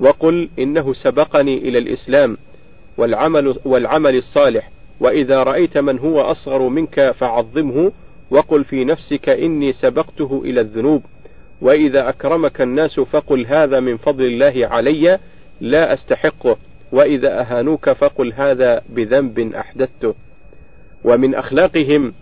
[0.00, 2.36] وقل إنه سبقني إلى الإسلام
[2.98, 4.70] والعمل والعمل الصالح.
[5.00, 7.92] وإذا رأيت من هو أصغر منك فعظمه
[8.30, 11.02] وقل في نفسك إني سبقته إلى الذنوب.
[11.60, 15.18] وإذا أكرمك الناس فقل هذا من فضل الله علي
[15.60, 16.56] لا أستحقه.
[16.92, 20.14] وإذا أهانوك فقل هذا بذنب أحدثته.
[21.04, 22.12] ومن أخلاقهم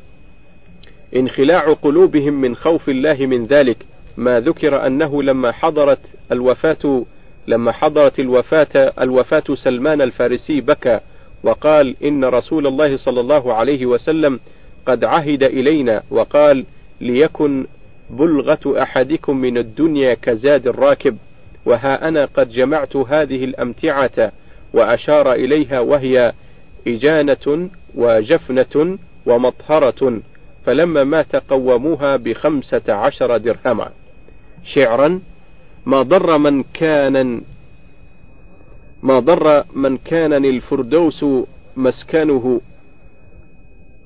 [1.17, 3.77] انخلاع قلوبهم من خوف الله من ذلك.
[4.17, 6.01] ما ذكر أنه لما حضرت
[6.33, 7.05] الوفاة
[7.47, 11.01] لما حضرت الوفاة الوفاة سلمان الفارسي بكى.
[11.43, 14.41] وقال إن رسول الله صلى الله عليه وسلم
[14.87, 16.65] قد عهد إلينا وقال
[17.01, 17.67] ليكن
[18.11, 21.17] بلغة أحدكم من الدنيا كزاد الراكب
[21.67, 24.33] وها أنا قد جمعت هذه الأمتعة
[24.75, 26.33] وأشار إليها وهي
[26.87, 30.21] إجانة وجفنة ومطهرة
[30.67, 33.91] فلما مات قوموها بخمسة عشر درهما.
[34.65, 35.21] شعرا
[35.87, 37.43] ما ضر من كان
[39.03, 41.25] ما ضر من كان الفردوس
[41.77, 42.61] مسكنه.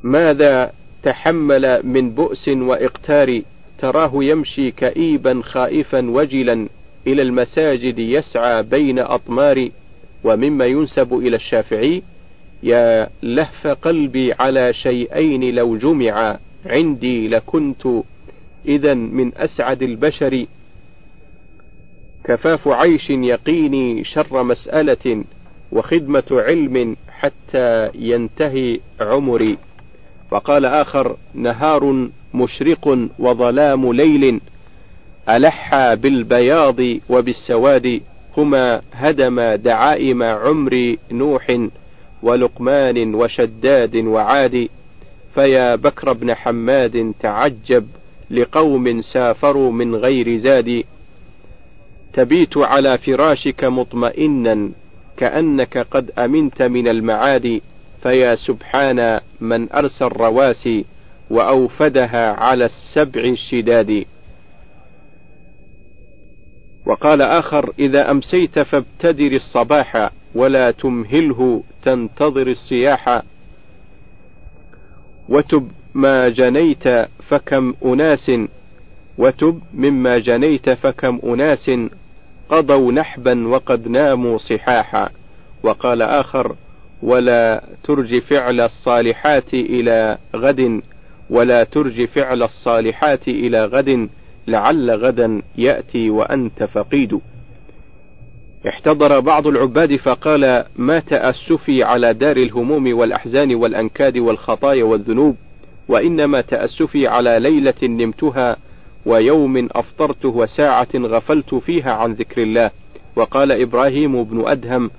[0.02, 3.42] ماذا تحمل من بؤس وإقتار؟
[3.78, 6.68] تراه يمشي كئيبا خائفا وجلا
[7.06, 9.68] إلى المساجد يسعى بين أطمار.
[10.24, 12.02] ومما ينسب إلى الشافعي
[12.62, 17.86] يا لهف قلبي على شيئين لو جمعا عندي لكنت
[18.68, 20.46] إذا من أسعد البشر.
[22.24, 25.24] كفاف عيش يقيني شر مسألة
[25.72, 29.58] وخدمة علم حتى ينتهي عمري.
[30.30, 34.40] وقال آخر نهار مشرق وظلام ليل
[35.28, 36.76] ألح بالبياض
[37.08, 38.00] وبالسواد
[38.36, 41.68] هما هدم دعائم عمر نوح
[42.22, 44.68] ولقمان وشداد وعاد.
[45.34, 47.86] فيا بكر بن حماد تعجب
[48.30, 50.84] لقوم سافروا من غير زاد.
[52.12, 54.70] تبيت على فراشك مطمئنا
[55.16, 57.60] كأنك قد أمنت من المعاد
[58.02, 60.84] فيا سبحان من أرسى الرواسي
[61.30, 64.04] وأوفدها على السبع الشداد
[66.86, 73.22] وقال آخر إذا أمسيت فابتدر الصباح ولا تمهله تنتظر الصياح
[75.28, 76.88] وتب ما جنيت
[77.28, 78.30] فكم أناس
[79.18, 81.70] وتب مما جنيت فكم أناس.
[82.52, 85.08] قضوا نحبا وقد ناموا صحاحا.
[85.62, 86.56] وقال آخر
[87.02, 90.82] ولا ترج فعل الصالحات إلى غد
[91.30, 94.08] ولا ترج فعل الصالحات إلى غد
[94.46, 97.20] لعل غدا يأتي وأنت فقيد.
[98.68, 105.36] احتضر بعض العباد فقال ما تأسفي على دار الهموم والأحزان والأنكاد والخطايا والذنوب
[105.88, 108.56] وإنما تأسفي على ليلة نمتها
[109.06, 112.70] ويوم أفطرت وساعة غفلت فيها عن ذكر الله.
[113.16, 114.90] وقال إبراهيم بن أدهم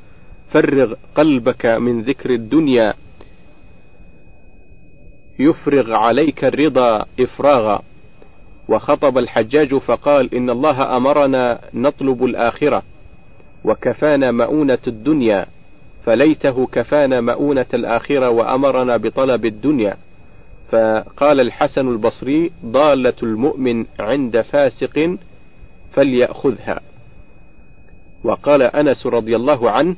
[0.52, 2.94] فرغ قلبك من ذكر الدنيا
[5.40, 7.82] يفرغ عليك الرضا إفراغا.
[8.68, 12.84] وخطب الحجاج فقال إن الله أمرنا نطلب الآخرة
[13.64, 15.46] وكفانا مؤونة الدنيا
[16.06, 19.98] فليته كفانا مؤونة الآخرة وأمرنا بطلب الدنيا.
[20.72, 25.18] فقال الحسن البصري ضالة المؤمن عند فاسق
[25.94, 26.80] فليأخذها.
[28.24, 29.96] وقال أنس رضي الله عنه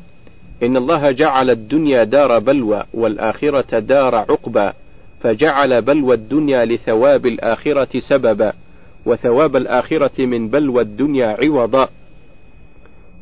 [0.64, 4.72] إن الله جعل الدنيا دار بلوى والآخرة دار عقبى
[5.22, 8.54] فجعل بلوى الدنيا لثواب الآخرة سببا
[9.06, 11.90] وثواب الآخرة من بلوى الدنيا عوضا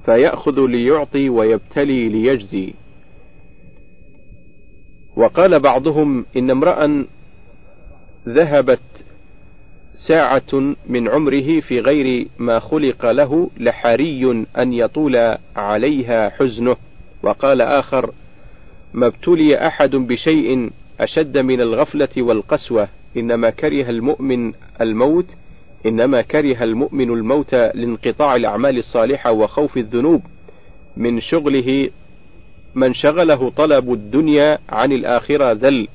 [0.06, 2.74] فيأخذ ليعطي ويبتلي ليجزي.
[5.16, 7.06] وقال بعضهم إن امرأ
[8.28, 8.80] ذهبت
[10.08, 16.76] ساعة من عمره في غير ما خلق له لحري أن يطول عليها حزنه.
[17.24, 18.12] وقال آخر
[18.94, 22.88] ما ابتلي أحد بشيء أشد من الغفلة والقسوة.
[23.18, 25.26] إنما كره المؤمن الموت
[25.86, 30.22] إنما كره المؤمن الموت لانقطاع الأعمال الصالحة وخوف الذنوب.
[30.98, 31.90] من شغله
[32.76, 35.88] من شغله طلب الدنيا عن الآخرة ذل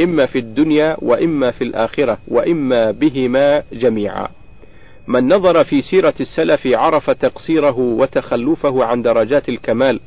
[0.00, 4.28] إما في الدنيا وإما في الآخرة وإما بهما جميعا.
[5.06, 10.00] من نظر في سيرة السلف عرف تقصيره وتخلفه عن درجات الكمال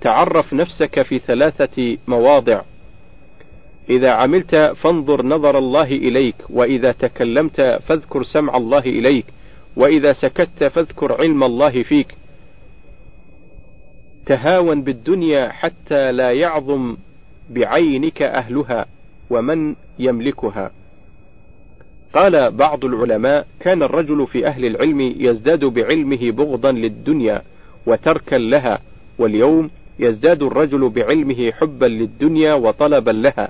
[0.00, 2.62] تعرف نفسك في ثلاثة مواضع.
[3.90, 9.26] إذا عملت فانظر نظر الله إليك وإذا تكلمت فاذكر سمع الله إليك
[9.76, 12.14] وإذا سكت فاذكر علم الله فيك.
[14.26, 16.96] تهاون بالدنيا حتى لا يعظم
[17.50, 18.86] بعينك أهلها.
[19.32, 20.70] ومن يملكها.
[22.14, 27.42] قال بعض العلماء كان الرجل في أهل العلم يزداد بعلمه بغضا للدنيا
[27.86, 28.78] وتركا لها
[29.18, 33.48] واليوم يزداد الرجل بعلمه حبا للدنيا وطلبا لها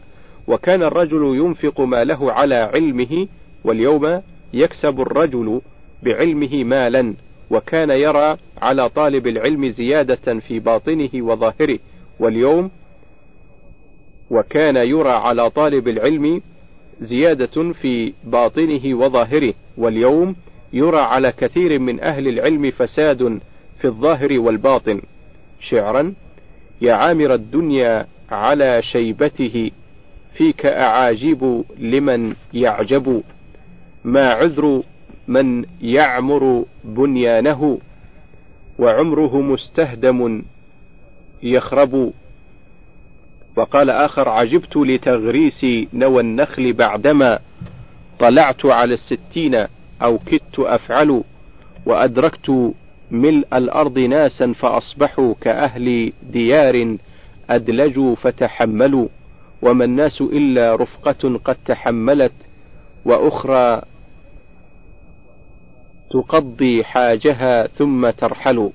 [0.48, 3.26] وكان الرجل ينفق ماله على علمه
[3.64, 5.60] واليوم يكسب الرجل
[6.02, 7.14] بعلمه مالا
[7.50, 11.78] وكان يرى على طالب العلم زيادة في باطنه وظاهره
[12.20, 12.70] واليوم
[14.32, 16.40] وكان يرى على طالب العلم
[17.00, 20.36] زيادة في باطنه وظاهره واليوم
[20.72, 23.40] يرى على كثير من أهل العلم فساد
[23.80, 25.00] في الظاهر والباطن.
[25.60, 26.14] شعرا
[26.80, 29.70] يا عامر الدنيا على شيبته
[30.34, 33.22] فيك أعاجب لمن يعجب
[34.04, 34.82] ما عذر
[35.28, 37.78] من يعمر بنيانه
[38.78, 40.42] وعمره مستهدم
[41.42, 42.12] يخرب
[43.56, 47.38] وقال آخر عجبت لتغريس نوى النخل بعدما
[48.18, 49.66] طلعت على الستين
[50.02, 51.24] أو كدت أفعل
[51.86, 52.74] وأدركت
[53.10, 56.96] ملء الأرض ناسا فأصبحوا كأهل ديار
[57.50, 59.08] أدلجوا فتحملوا
[59.62, 62.32] وما الناس إلا رفقة قد تحملت
[63.04, 63.82] وأخرى
[66.10, 68.70] تقضي حاجها ثم ترحل.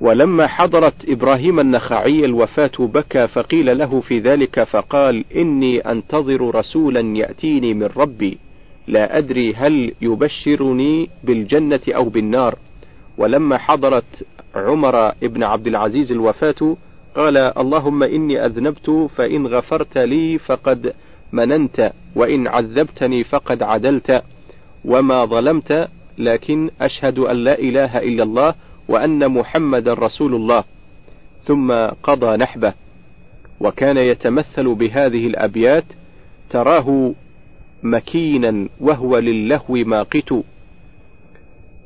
[0.00, 7.74] ولما حضرت إبراهيم النخعي الوفاة بكى فقيل له في ذلك فقال إني أنتظر رسولا يأتيني
[7.74, 8.38] من ربي
[8.88, 12.58] لا أدري هل يبشرني بالجنة أو بالنار.
[13.18, 16.76] ولما حضرت عمر بن عبد العزيز الوفاة
[17.16, 20.92] قال اللهم إني أذنبت فإن غفرت لي فقد
[21.32, 24.22] مننت وإن عذبتني فقد عدلت.
[24.84, 25.88] وما ظلمت
[26.18, 28.54] لكن أشهد أن لا إله إلا الله
[28.88, 30.64] وأن محمد رسول الله
[31.46, 31.72] ثم
[32.02, 32.72] قضى نحبه
[33.60, 35.84] وكان يتمثل بهذه الأبيات
[36.50, 37.14] تراه
[37.82, 40.34] مكينا وهو للهو ماقت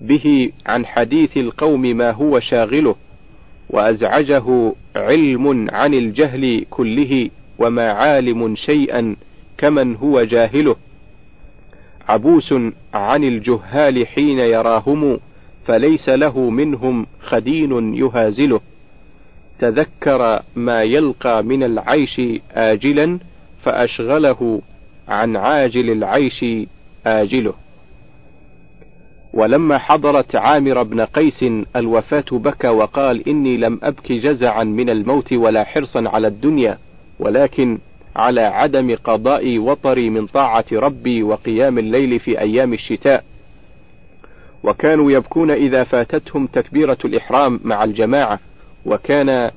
[0.01, 2.97] به عن حديث القوم ما هو شاغله
[3.71, 9.17] وأزعجه علم عن الجهل كله وما عالم شيئا
[9.59, 10.77] كمن هو جاهله.
[12.09, 12.55] عبوس
[12.95, 15.19] عن الجهال حين يراهم
[15.67, 18.61] فليس له منهم خدين يهازله.
[19.59, 22.21] تذكر ما يلقى من العيش
[22.53, 23.19] آجلا
[23.63, 24.63] فأشغله
[25.09, 26.45] عن عاجل العيش
[27.07, 27.55] آجله.
[29.35, 31.45] ولما حضرت عامر بن قيس
[31.77, 36.79] الوفاة بكى وقال إني لم أبك جزعا من الموت ولا حرصا على الدنيا
[37.19, 37.79] ولكن
[38.17, 43.25] على عدم قضاء وطري من طاعة ربي وقيام الليل في أيام الشتاء.
[44.65, 48.41] وكانوا يبكون إذا فاتتهم تكبيرة الإحرام مع الجماعة
[48.87, 49.51] وكان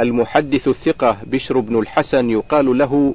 [0.00, 3.14] المحدث الثقة بشر بن الحسن يقال له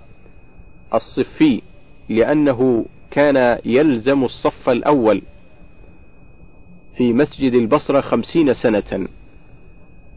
[0.94, 1.62] الصفي
[2.10, 5.22] لأنه كان يلزم الصف الأول
[6.98, 9.08] في مسجد البصرة خمسين سنة.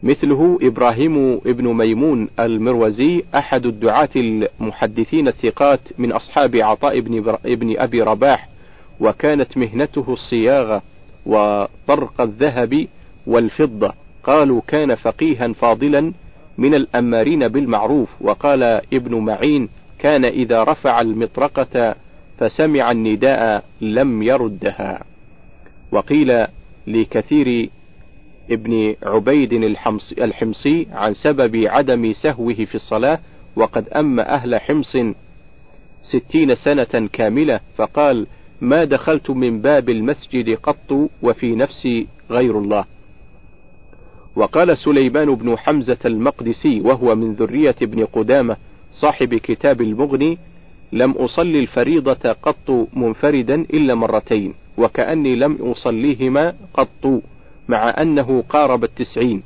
[0.03, 8.01] مثله إبراهيم ابن ميمون المروزي أحد الدعاة المحدثين الثقات من أصحاب عطاء ابن, ابن أبي
[8.01, 8.49] رباح.
[8.99, 10.81] وكانت مهنته الصياغة
[11.25, 12.87] وطرق الذهب
[13.27, 13.93] والفضة.
[14.23, 16.13] قالوا كان فقيها فاضلا
[16.57, 18.09] من الأمارين بالمعروف.
[18.21, 19.69] وقال ابن معين
[19.99, 21.95] كان إذا رفع المطرقة
[22.37, 25.03] فسمع النداء لم يردها.
[25.91, 26.45] وقيل
[26.87, 27.69] لكثير
[28.51, 29.53] ابن عبيد
[30.17, 33.19] الحمصي عن سبب عدم سهوه في الصلاة
[33.55, 34.97] وقد أم أهل حمص
[36.01, 38.27] ستين سنة كاملة فقال
[38.65, 42.85] ما دخلت من باب المسجد قط وفي نفسي غير الله.
[44.35, 48.57] وقال سليمان بن حمزة المقدسي وهو من ذرية ابن قدامة
[48.91, 50.37] صاحب كتاب المغني
[50.91, 57.21] لم أصلي الفريضة قط منفردا إلا مرتين وكأني لم أصليهما قط
[57.67, 59.43] مع أنه قارب التسعين.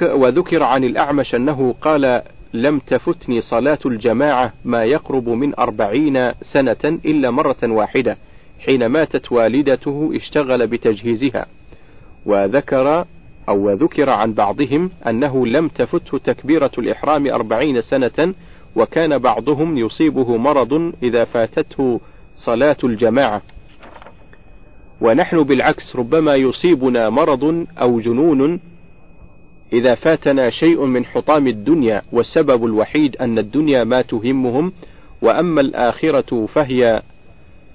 [0.00, 2.22] وذكر عن الأعمش أنه قال
[2.54, 8.16] لم تفتني صلاة الجماعة ما يقرب من أربعين سنة إلا مرة واحدة
[8.58, 11.46] حين ماتت والدته اشتغل بتجهيزها.
[12.26, 13.04] وذكر
[13.48, 18.34] أو ذكر عن بعضهم أنه لم تفته تكبيرة الإحرام أربعين سنة
[18.76, 22.00] وكان بعضهم يصيبه مرض إذا فاتته
[22.34, 23.42] صلاة الجماعة.
[25.00, 28.60] ونحن بالعكس ربما يصيبنا مرض أو جنون
[29.72, 34.72] إذا فاتنا شيء من حطام الدنيا والسبب الوحيد أن الدنيا ما تهمهم
[35.22, 37.02] وأما الآخرة فهي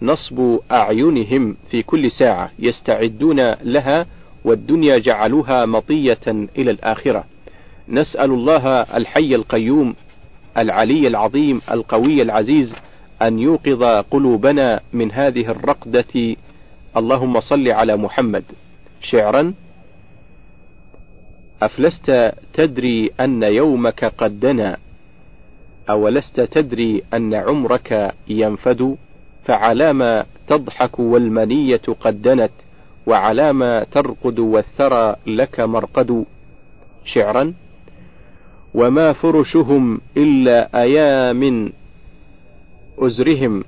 [0.02, 4.06] نصب أعينهم في كل ساعة يستعدون لها
[4.46, 7.24] والدنيا جعلوها مطية إلى الآخرة.
[7.90, 9.96] نسأل الله الحي القيوم
[10.58, 12.76] العلي العظيم القوي العزيز
[13.22, 16.36] أن يوقظ قلوبنا من هذه الرقدة.
[16.98, 18.44] اللهم صل على محمد.
[19.02, 19.54] شعرا
[21.62, 24.78] أفلست تدري أن يومك قد دنا؟
[25.90, 28.98] أولست تدري أن عمرك ينفد؟
[29.46, 32.52] فعلام تضحك والمنية قد دنت
[33.08, 36.26] وعلام ترقد والثرى لك مرقد.
[37.06, 37.54] شعرا
[38.74, 41.72] وما فرشهم إلا أيام
[43.00, 43.64] أزرهم.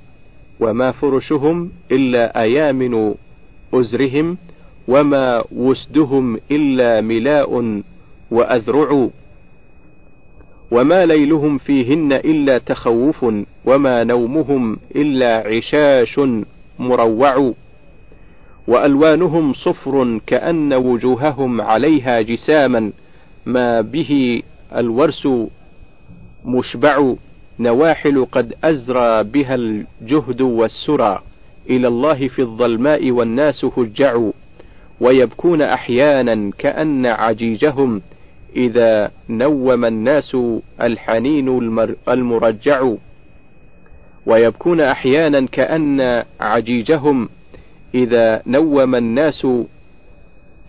[0.60, 3.16] وما فرشهم إلا أيامن
[3.74, 4.38] أزرهم.
[4.92, 7.82] وما وسدهم إلا ملاء
[8.32, 9.10] وأذرع.
[10.72, 13.26] وما ليلهم فيهن إلا تخوف
[13.66, 16.20] وما نومهم إلا عشاش
[16.80, 17.54] مروع.
[18.68, 22.92] وألوانهم صفر كأن وجوههم عليها جساما
[23.46, 24.42] ما به
[24.76, 25.28] الورس
[26.46, 27.14] مشبع.
[27.60, 31.22] نواحل قد أزرى بها الجهد والسرى.
[31.70, 34.32] إلى الله في الظلماء والناس هجعوا
[35.02, 38.02] ويبكون أحيانا كأن عجيجهم
[38.56, 40.38] إذا نوم الناس
[40.82, 41.50] الحنين
[42.10, 42.94] المرجع.
[44.26, 47.30] ويبكون أحيانا كأن عجيجهم
[47.96, 49.48] إذا نوم الناس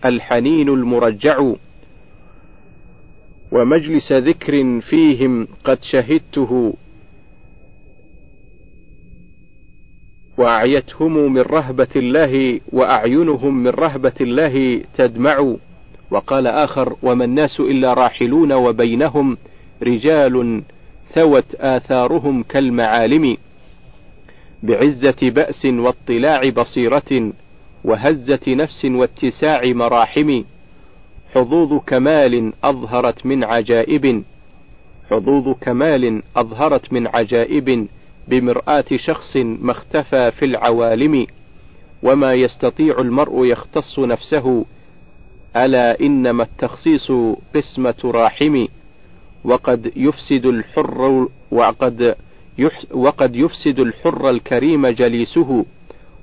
[0.05, 1.53] الحنين المرجع.
[3.51, 6.73] ومجلس ذكر فيهم قد شهدته
[10.37, 15.55] وأعيتهم من رهبة الله وأعينهم من رهبة الله تدمع.
[16.11, 19.37] وقال آخر وما الناس إلا راحلون وبينهم
[19.83, 20.63] رجال
[21.13, 23.37] ثوت آثارهم كالمعالم
[24.63, 27.33] بعزة بأس واطلاع بصيرة
[27.83, 30.43] وهزة نفس واتساع مراحم.
[31.33, 34.23] حظوظ كمال أظهرت من عجائب.
[35.11, 37.87] حظوظ كمال أظهرت من عجائب.
[38.27, 41.27] بمرآة شخص ما اختفى في العوالم
[42.03, 44.65] وما يستطيع المرء يختص نفسه.
[45.55, 47.11] ألا إنما التخصيص
[47.55, 48.65] قسمة راحم
[49.43, 52.15] وقد يفسد الحر وقد
[52.91, 55.65] وقد يفسد الحر الكريم جليسه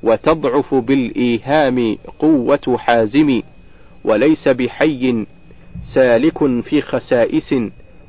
[0.03, 3.43] وتضعف بالإيهام قوة حازم.
[4.05, 5.27] وليس بحي
[5.95, 7.55] سالك في خسائس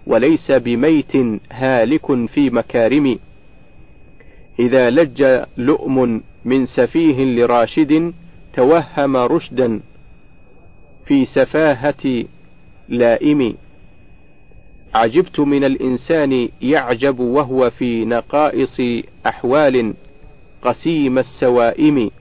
[0.07, 1.15] وليس بميت
[1.51, 3.19] هالك في مكارم.
[4.59, 8.13] إذا لج لؤم من سفيه لراشد
[8.53, 9.81] توهم رشدا
[11.05, 12.25] في سفاهة
[12.89, 13.55] لائم.
[14.93, 18.81] عجبت من الإنسان يعجب وهو في نقائص
[19.25, 19.93] أحوال
[20.61, 22.11] قسيم السوائم.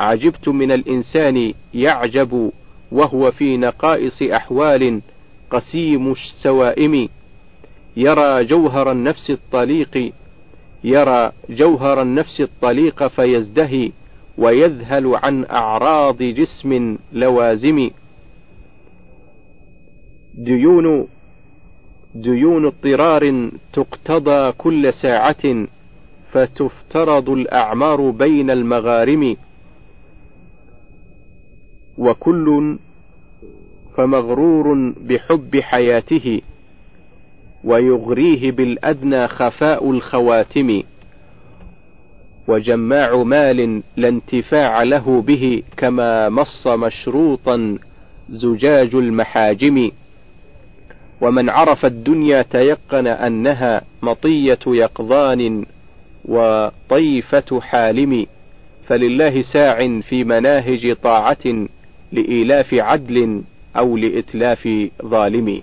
[0.00, 2.50] عجبت من الإنسان يعجب
[2.92, 5.00] وهو في نقائص أحوال
[5.50, 7.08] قسيم السوائم.
[7.96, 10.12] يرى جوهر النفس الطليق
[10.84, 13.92] يرى جوهر النفس الطليق فيزدهي
[14.38, 17.90] ويذهل عن أعراض جسم لوازم.
[20.34, 21.08] ديون
[22.14, 25.66] ديون اضطرار تقتضى كل ساعة
[26.32, 29.36] فتفترض الأعمار بين المغارم.
[31.98, 32.78] وكل
[33.96, 36.40] فمغرور بحب حياته.
[37.64, 40.82] ويغريه بالأدنى خفاء الخواتم.
[42.48, 47.78] وجماع مال لا انتفاع له به كما مص مشروطا
[48.30, 49.90] زجاج المحاجم.
[51.20, 55.64] ومن عرف الدنيا تيقن أنها مطية يقظان
[56.24, 58.26] وطيفة حالم.
[58.86, 61.66] فلله ساع في مناهج طاعة
[62.12, 63.42] لإيلاف عدل
[63.76, 64.68] أو لإتلاف
[65.04, 65.62] ظالم.